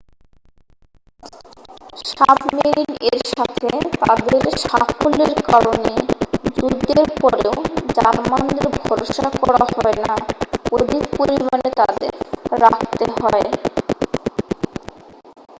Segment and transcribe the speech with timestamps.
[2.11, 3.69] submarine এর সাথে
[4.01, 5.93] তাদের সাফল্যের কারণে
[6.55, 7.53] যুদ্ধের পরেও
[7.95, 10.15] জার্মানদের ভরসা করা হয় না
[10.71, 12.11] অধিক পরিমানে তাদের
[12.63, 13.05] রাখতে